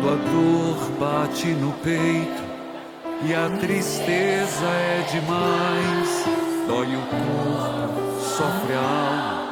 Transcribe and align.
Quando 0.00 0.14
a 0.14 0.16
dor 0.16 0.78
bate 0.98 1.48
no 1.48 1.72
peito 1.72 2.42
e 3.22 3.34
a 3.34 3.50
tristeza 3.58 4.64
é 4.64 5.04
demais, 5.12 6.24
dói 6.66 6.96
o 6.96 7.02
corpo, 7.02 8.18
sofre 8.18 8.72
a 8.72 8.80
alma, 8.80 9.44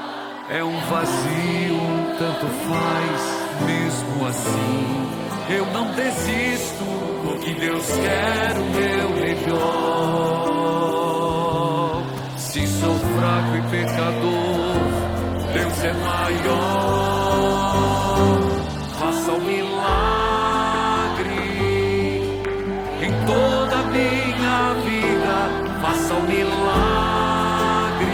é 0.49 0.65
um 0.65 0.81
vazio, 0.87 1.79
tanto 2.19 2.47
faz, 2.67 3.21
mesmo 3.67 4.27
assim. 4.27 5.11
Eu 5.51 5.67
não 5.67 5.93
desisto, 5.93 6.85
porque 7.27 7.53
Deus 7.53 7.87
quer 7.87 8.57
o 8.57 8.65
meu 8.71 9.11
melhor. 9.21 9.69
Se 12.39 12.67
sou 12.67 12.95
fraco 12.95 13.55
e 13.55 13.63
pecador, 13.71 14.81
Deus 15.53 15.85
é 15.85 15.93
maior. 15.93 16.89
Faça 18.99 19.33
um 19.33 19.41
milagre 19.41 20.08
Milagre 26.27 28.09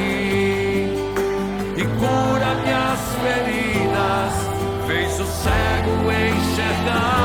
e 1.77 1.85
cura 1.99 2.55
minhas 2.63 3.01
feridas. 3.23 4.35
Fez 4.87 5.21
o 5.21 5.27
cego 5.27 6.11
enxergar, 6.13 7.24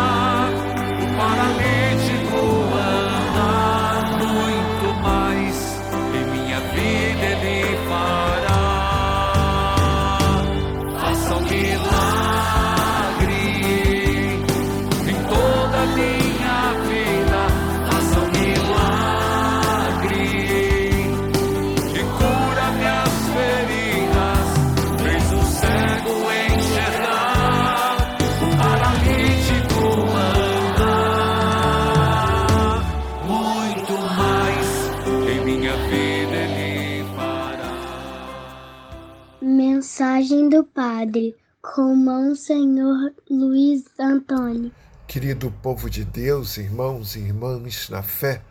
Mensagem 40.20 40.50
do 40.50 40.66
Padre 40.66 41.34
com 41.62 41.95
Monsenhor 41.95 43.14
Luiz 43.30 43.86
Antônio. 43.98 44.70
Querido 45.08 45.50
povo 45.50 45.89
de 45.89 46.03
Deus, 46.03 46.58
irmãos 46.58 47.16
e 47.16 47.20
irmãs 47.20 47.88
na 47.88 48.03
fé, 48.03 48.42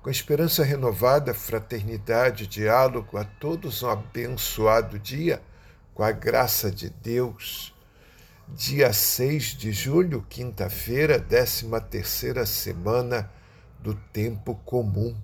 com 0.00 0.08
esperança 0.08 0.62
renovada, 0.62 1.34
fraternidade, 1.34 2.46
diálogo, 2.46 3.18
a 3.18 3.24
todos 3.24 3.82
um 3.82 3.90
abençoado 3.90 5.00
dia, 5.00 5.42
com 5.92 6.04
a 6.04 6.12
graça 6.12 6.70
de 6.70 6.90
Deus. 6.90 7.74
Dia 8.46 8.92
6 8.92 9.56
de 9.56 9.72
julho, 9.72 10.24
quinta-feira, 10.28 11.18
13 11.18 11.66
terceira 11.90 12.46
semana 12.46 13.28
do 13.80 13.96
tempo 14.12 14.54
comum. 14.64 15.16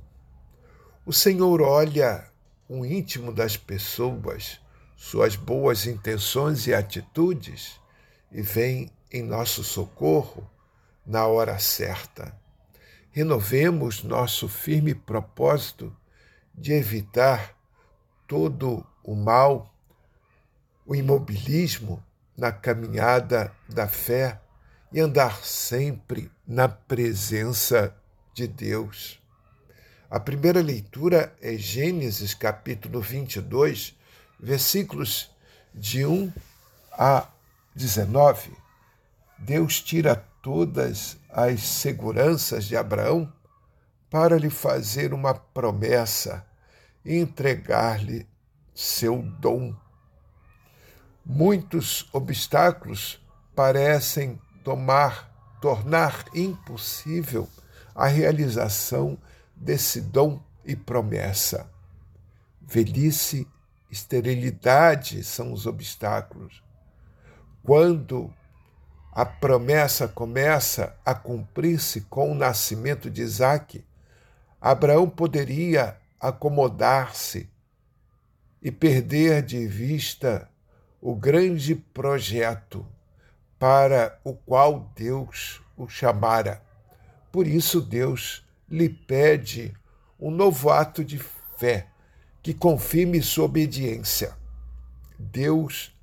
O 1.06 1.12
Senhor 1.12 1.62
olha 1.62 2.24
o 2.68 2.84
íntimo 2.84 3.32
das 3.32 3.56
pessoas, 3.56 4.60
suas 5.02 5.34
boas 5.34 5.84
intenções 5.84 6.68
e 6.68 6.72
atitudes, 6.72 7.80
e 8.30 8.40
vem 8.40 8.88
em 9.10 9.20
nosso 9.20 9.64
socorro 9.64 10.48
na 11.04 11.26
hora 11.26 11.58
certa. 11.58 12.32
Renovemos 13.10 14.04
nosso 14.04 14.48
firme 14.48 14.94
propósito 14.94 15.94
de 16.54 16.72
evitar 16.72 17.52
todo 18.28 18.86
o 19.02 19.16
mal, 19.16 19.74
o 20.86 20.94
imobilismo 20.94 22.00
na 22.36 22.52
caminhada 22.52 23.52
da 23.68 23.88
fé 23.88 24.40
e 24.92 25.00
andar 25.00 25.44
sempre 25.44 26.30
na 26.46 26.68
presença 26.68 27.92
de 28.32 28.46
Deus. 28.46 29.20
A 30.08 30.20
primeira 30.20 30.62
leitura 30.62 31.36
é 31.42 31.56
Gênesis 31.56 32.34
capítulo 32.34 33.00
22, 33.00 34.00
versículos 34.42 35.30
de 35.72 36.04
1 36.04 36.32
a 36.90 37.28
19. 37.74 38.50
Deus 39.38 39.80
tira 39.80 40.16
todas 40.42 41.16
as 41.30 41.62
seguranças 41.62 42.64
de 42.64 42.76
Abraão 42.76 43.32
para 44.10 44.36
lhe 44.36 44.50
fazer 44.50 45.14
uma 45.14 45.32
promessa 45.32 46.44
e 47.04 47.16
entregar-lhe 47.16 48.26
seu 48.74 49.22
dom. 49.22 49.74
Muitos 51.24 52.08
obstáculos 52.12 53.24
parecem 53.54 54.40
tomar, 54.64 55.30
tornar 55.60 56.24
impossível 56.34 57.48
a 57.94 58.06
realização 58.06 59.16
desse 59.54 60.00
dom 60.00 60.42
e 60.64 60.74
promessa. 60.74 61.70
Velhice, 62.60 63.46
esterilidade 63.92 65.22
são 65.22 65.52
os 65.52 65.66
obstáculos. 65.66 66.62
Quando 67.62 68.32
a 69.12 69.26
promessa 69.26 70.08
começa 70.08 70.96
a 71.04 71.14
cumprir-se 71.14 72.00
com 72.00 72.32
o 72.32 72.34
nascimento 72.34 73.10
de 73.10 73.20
Isaac, 73.20 73.84
Abraão 74.58 75.10
poderia 75.10 75.98
acomodar-se 76.18 77.50
e 78.62 78.72
perder 78.72 79.42
de 79.42 79.66
vista 79.66 80.48
o 80.98 81.14
grande 81.14 81.74
projeto 81.74 82.86
para 83.58 84.18
o 84.24 84.32
qual 84.34 84.90
Deus 84.96 85.60
o 85.76 85.86
chamara. 85.86 86.62
Por 87.30 87.46
isso, 87.46 87.80
Deus 87.80 88.46
lhe 88.68 88.88
pede 88.88 89.76
um 90.18 90.30
novo 90.30 90.70
ato 90.70 91.04
de 91.04 91.18
fé 91.58 91.91
que 92.42 92.52
confirme 92.52 93.22
sua 93.22 93.44
obediência. 93.44 94.36
Deus 95.18 95.94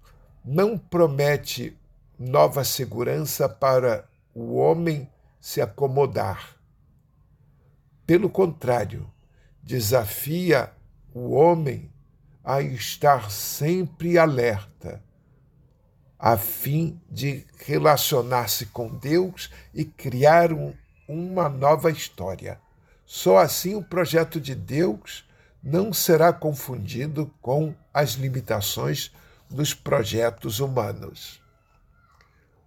não 0.43 0.77
promete 0.77 1.77
nova 2.17 2.63
segurança 2.63 3.49
para 3.49 4.07
o 4.33 4.55
homem 4.55 5.09
se 5.39 5.61
acomodar. 5.61 6.55
Pelo 8.05 8.29
contrário, 8.29 9.09
desafia 9.61 10.71
o 11.13 11.31
homem 11.31 11.91
a 12.43 12.61
estar 12.61 13.29
sempre 13.29 14.17
alerta, 14.17 15.03
a 16.17 16.37
fim 16.37 16.99
de 17.09 17.45
relacionar-se 17.65 18.65
com 18.67 18.87
Deus 18.87 19.51
e 19.73 19.85
criar 19.85 20.51
um, 20.51 20.73
uma 21.07 21.47
nova 21.47 21.91
história. 21.91 22.59
Só 23.05 23.37
assim 23.37 23.75
o 23.75 23.83
projeto 23.83 24.39
de 24.39 24.55
Deus 24.55 25.28
não 25.61 25.91
será 25.91 26.31
confundido 26.31 27.31
com 27.41 27.75
as 27.93 28.11
limitações 28.11 29.11
dos 29.49 29.73
projetos 29.73 30.59
humanos. 30.59 31.41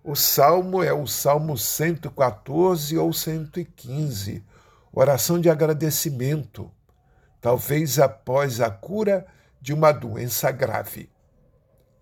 O 0.04 0.16
salmo 0.16 0.82
é 0.82 0.92
o 0.92 1.06
Salmo 1.06 1.56
114 1.56 2.98
ou 2.98 3.12
115, 3.12 4.44
oração 4.92 5.40
de 5.40 5.48
agradecimento, 5.48 6.70
talvez 7.40 7.98
após 8.00 8.60
a 8.60 8.68
cura 8.68 9.26
de 9.60 9.72
uma 9.72 9.92
doença 9.92 10.50
grave. 10.50 11.08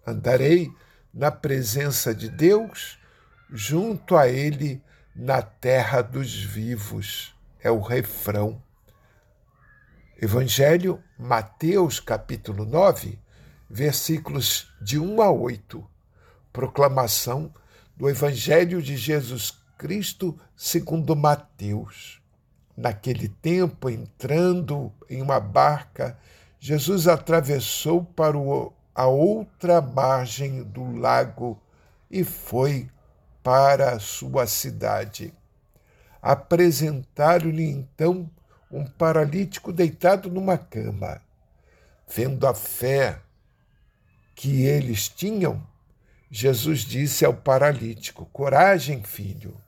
Andarei 0.07 0.73
na 1.13 1.31
presença 1.31 2.15
de 2.15 2.31
Deus, 2.31 2.99
junto 3.53 4.17
a 4.17 4.29
Ele 4.29 4.83
na 5.15 5.43
terra 5.43 6.01
dos 6.01 6.43
vivos. 6.43 7.35
É 7.63 7.71
o 7.71 7.81
refrão. 7.81 8.63
Evangelho, 10.23 11.03
Mateus, 11.19 11.99
capítulo 11.99 12.67
9, 12.67 13.19
versículos 13.71 14.71
de 14.79 14.99
1 14.99 15.23
a 15.23 15.31
8. 15.31 15.83
Proclamação 16.53 17.51
do 17.97 18.07
Evangelho 18.07 18.83
de 18.83 18.99
Jesus 18.99 19.57
Cristo 19.79 20.39
segundo 20.55 21.17
Mateus. 21.17 22.21
Naquele 22.77 23.31
tempo, 23.31 23.89
entrando 23.89 24.93
em 25.09 25.23
uma 25.23 25.41
barca, 25.41 26.19
Jesus 26.59 27.09
atravessou 27.09 28.05
para 28.05 28.37
a 28.95 29.07
outra 29.07 29.81
margem 29.81 30.63
do 30.63 30.99
lago 30.99 31.59
e 32.11 32.25
foi 32.25 32.91
para 33.43 33.93
a 33.93 33.99
sua 33.99 34.47
cidade. 34.47 35.33
Apresentaram-lhe 36.21 37.71
então 37.71 38.31
um 38.71 38.85
paralítico 38.85 39.73
deitado 39.73 40.31
numa 40.31 40.57
cama. 40.57 41.21
Vendo 42.07 42.47
a 42.47 42.55
fé 42.55 43.21
que 44.35 44.63
eles 44.63 45.09
tinham, 45.09 45.67
Jesus 46.31 46.81
disse 46.81 47.25
ao 47.25 47.35
paralítico: 47.35 48.27
Coragem, 48.27 49.03
filho, 49.03 49.61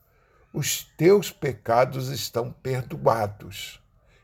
os 0.53 0.85
teus 0.97 1.31
pecados 1.31 2.09
estão 2.09 2.53
perdoados. 2.53 3.81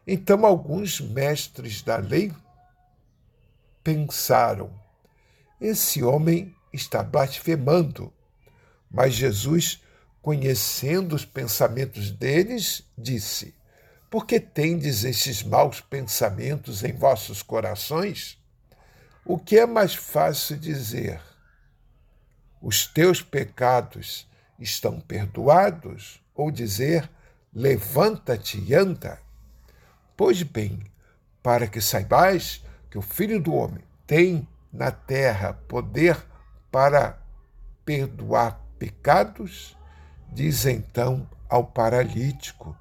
Então, 0.06 0.46
alguns 0.46 1.00
mestres 1.00 1.82
da 1.82 1.96
lei 1.96 2.32
pensaram: 3.82 4.70
esse 5.60 6.04
homem 6.04 6.54
está 6.72 7.02
blasfemando. 7.02 8.12
Mas 8.90 9.14
Jesus, 9.14 9.82
conhecendo 10.22 11.14
os 11.16 11.24
pensamentos 11.24 12.10
deles, 12.10 12.84
disse: 12.96 13.54
Por 14.10 14.24
que 14.24 14.40
tendes 14.40 15.04
esses 15.04 15.42
maus 15.42 15.82
pensamentos 15.82 16.82
em 16.82 16.92
vossos 16.92 17.42
corações? 17.42 18.38
O 19.22 19.38
que 19.38 19.58
é 19.58 19.66
mais 19.66 19.94
fácil 19.94 20.56
dizer? 20.56 21.20
Os 22.62 22.86
teus 22.86 23.20
pecados 23.20 24.26
estão 24.58 24.98
perdoados? 24.98 26.22
Ou 26.34 26.50
dizer: 26.50 27.10
Levanta-te 27.52 28.58
e 28.58 28.74
anda? 28.74 29.20
Pois 30.16 30.42
bem, 30.42 30.82
para 31.42 31.66
que 31.66 31.80
saibais 31.80 32.64
que 32.90 32.96
o 32.96 33.02
Filho 33.02 33.40
do 33.40 33.54
Homem 33.54 33.84
tem 34.06 34.48
na 34.72 34.90
terra 34.90 35.52
poder 35.52 36.16
para 36.70 37.18
perdoar 37.84 38.58
pecados, 38.78 39.76
diz 40.32 40.64
então 40.64 41.28
ao 41.48 41.64
paralítico: 41.64 42.74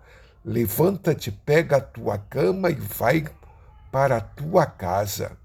Levanta-te, 0.48 1.30
pega 1.30 1.76
a 1.76 1.82
tua 1.82 2.18
cama 2.18 2.72
e 2.72 2.76
vai 2.76 3.26
para 3.92 4.16
a 4.16 4.22
tua 4.22 4.66
casa. 4.66 5.38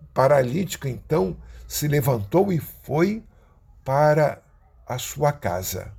O 0.00 0.06
paralítico 0.14 0.86
então 0.86 1.36
se 1.66 1.88
levantou 1.88 2.52
e 2.52 2.60
foi 2.60 3.24
para 3.84 4.40
a 4.86 4.98
sua 4.98 5.32
casa. 5.32 5.92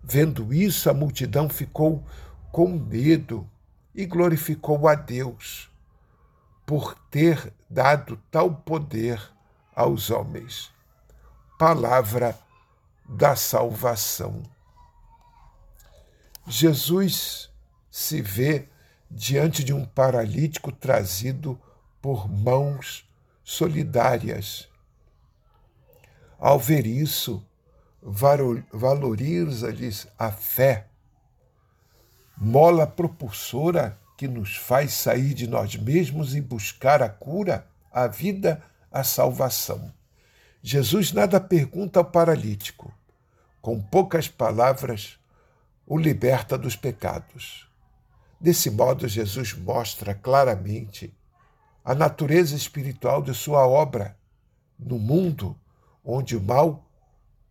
Vendo 0.00 0.54
isso, 0.54 0.88
a 0.88 0.94
multidão 0.94 1.48
ficou 1.48 2.04
com 2.52 2.68
medo 2.68 3.50
e 3.92 4.06
glorificou 4.06 4.86
a 4.86 4.94
Deus 4.94 5.68
por 6.64 6.94
ter 7.10 7.52
dado 7.68 8.16
tal 8.30 8.54
poder 8.54 9.20
aos 9.74 10.08
homens. 10.08 10.70
Palavra 11.58 12.38
da 13.08 13.34
salvação. 13.34 14.40
Jesus 16.46 17.47
se 17.98 18.22
vê 18.22 18.68
diante 19.10 19.64
de 19.64 19.74
um 19.74 19.84
paralítico 19.84 20.70
trazido 20.70 21.60
por 22.00 22.30
mãos 22.30 23.04
solidárias. 23.42 24.68
Ao 26.38 26.60
ver 26.60 26.86
isso, 26.86 27.44
valoriza-lhes 28.00 30.06
a 30.16 30.30
fé, 30.30 30.86
mola 32.36 32.86
propulsora 32.86 33.98
que 34.16 34.28
nos 34.28 34.56
faz 34.56 34.92
sair 34.92 35.34
de 35.34 35.48
nós 35.48 35.74
mesmos 35.74 36.36
e 36.36 36.40
buscar 36.40 37.02
a 37.02 37.08
cura, 37.08 37.66
a 37.90 38.06
vida, 38.06 38.62
a 38.92 39.02
salvação. 39.02 39.92
Jesus 40.62 41.12
nada 41.12 41.40
pergunta 41.40 41.98
ao 41.98 42.04
paralítico. 42.04 42.94
Com 43.60 43.82
poucas 43.82 44.28
palavras, 44.28 45.18
o 45.84 45.98
liberta 45.98 46.56
dos 46.56 46.76
pecados. 46.76 47.67
Desse 48.40 48.70
modo, 48.70 49.08
Jesus 49.08 49.54
mostra 49.54 50.14
claramente 50.14 51.14
a 51.84 51.94
natureza 51.94 52.54
espiritual 52.54 53.22
de 53.22 53.34
sua 53.34 53.66
obra 53.66 54.16
no 54.78 54.98
mundo 54.98 55.58
onde 56.04 56.36
o 56.36 56.42
mal 56.42 56.86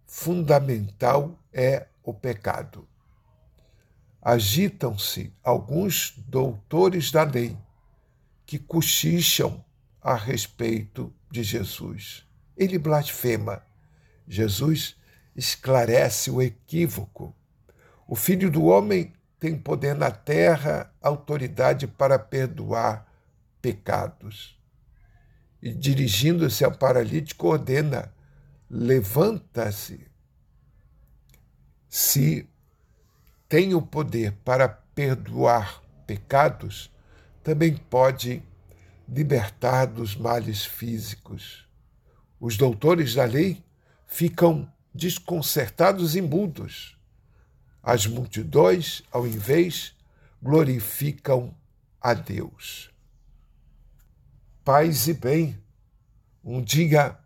fundamental 0.05 1.37
é 1.51 1.87
o 2.03 2.13
pecado. 2.13 2.87
Agitam-se 4.21 5.33
alguns 5.43 6.13
doutores 6.27 7.11
da 7.11 7.23
lei 7.23 7.57
que 8.45 8.57
cochicham 8.57 9.63
a 10.01 10.15
respeito 10.15 11.13
de 11.29 11.43
Jesus 11.43 12.27
ele 12.57 12.79
blasfema. 12.79 13.61
Jesus 14.27 14.95
esclarece 15.35 16.31
o 16.31 16.41
equívoco. 16.41 17.33
O 18.07 18.15
Filho 18.15 18.49
do 18.49 18.65
Homem 18.65 19.13
tem 19.39 19.57
poder 19.57 19.95
na 19.95 20.11
terra, 20.11 20.91
autoridade 21.01 21.87
para 21.87 22.17
perdoar 22.17 23.07
pecados. 23.61 24.59
E 25.61 25.73
dirigindo-se 25.73 26.63
ao 26.63 26.71
paralítico, 26.71 27.47
ordena: 27.47 28.13
levanta-se. 28.69 30.07
Se 31.89 32.47
tem 33.47 33.73
o 33.73 33.81
poder 33.81 34.33
para 34.43 34.67
perdoar 34.67 35.81
pecados, 36.05 36.91
também 37.43 37.75
pode 37.75 38.43
libertar 39.07 39.85
dos 39.85 40.15
males 40.15 40.65
físicos. 40.65 41.67
Os 42.39 42.57
doutores 42.57 43.15
da 43.15 43.23
lei 43.23 43.63
ficam 44.05 44.71
desconcertados 44.93 46.15
e 46.15 46.21
mudos. 46.21 46.96
As 47.87 48.05
multidões, 48.05 49.01
ao 49.09 49.25
invés, 49.25 49.95
glorificam 50.43 51.55
a 52.01 52.13
Deus. 52.13 52.91
Paz 54.61 55.07
e 55.07 55.13
bem, 55.13 55.57
um 56.43 56.61
dia 56.61 57.17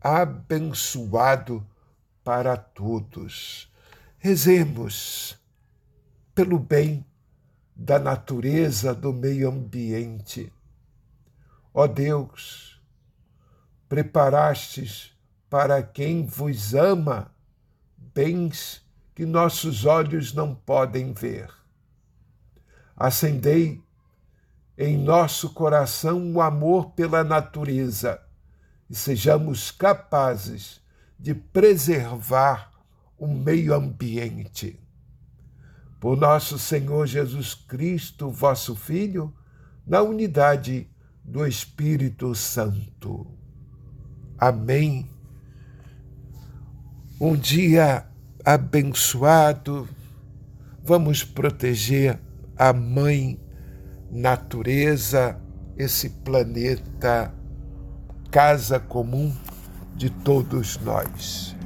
abençoado 0.00 1.64
para 2.24 2.56
todos. 2.56 3.70
Rezemos 4.18 5.38
pelo 6.34 6.58
bem 6.58 7.06
da 7.76 8.00
natureza, 8.00 8.92
do 8.92 9.12
meio 9.12 9.48
ambiente. 9.48 10.52
Ó 11.72 11.86
Deus, 11.86 12.82
preparastes 13.88 15.16
para 15.48 15.80
quem 15.80 16.26
vos 16.26 16.74
ama 16.74 17.32
bens 17.96 18.87
que 19.18 19.26
nossos 19.26 19.84
olhos 19.84 20.32
não 20.32 20.54
podem 20.54 21.12
ver. 21.12 21.50
Acendei 22.96 23.82
em 24.78 24.96
nosso 24.96 25.50
coração 25.50 26.32
o 26.34 26.40
amor 26.40 26.92
pela 26.92 27.24
natureza 27.24 28.22
e 28.88 28.94
sejamos 28.94 29.72
capazes 29.72 30.80
de 31.18 31.34
preservar 31.34 32.70
o 33.18 33.26
meio 33.26 33.74
ambiente. 33.74 34.78
Por 35.98 36.16
nosso 36.16 36.56
Senhor 36.56 37.04
Jesus 37.04 37.54
Cristo, 37.54 38.30
vosso 38.30 38.76
Filho, 38.76 39.34
na 39.84 40.00
unidade 40.00 40.88
do 41.24 41.44
Espírito 41.44 42.36
Santo. 42.36 43.26
Amém. 44.38 45.10
Um 47.20 47.34
dia 47.34 48.07
abençoado, 48.48 49.86
vamos 50.82 51.22
proteger 51.22 52.18
a 52.56 52.72
Mãe 52.72 53.38
Natureza, 54.10 55.38
esse 55.76 56.08
planeta, 56.08 57.30
casa 58.30 58.80
comum 58.80 59.36
de 59.94 60.08
todos 60.08 60.78
nós. 60.78 61.57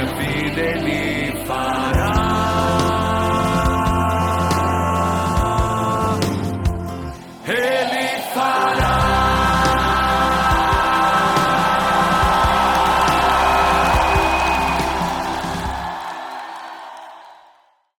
a 0.00 0.06
be 0.84 0.99